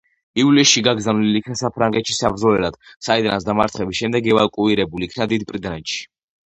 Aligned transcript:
ივლისში 0.43 0.81
გაგზავნილ 0.87 1.37
იქნა 1.41 1.57
საფრანგეთში 1.61 2.17
საბრძოლველად, 2.21 2.81
საიდანაც 3.11 3.49
დამარცხების 3.53 4.03
შემდეგ 4.03 4.35
ევაკუირებულ 4.35 5.11
იქნა 5.13 5.33
დიდ 5.37 5.51
ბრიტანეთში. 5.55 6.07